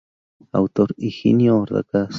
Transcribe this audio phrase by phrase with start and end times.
[0.53, 2.09] Autor: Higinio Orgaz.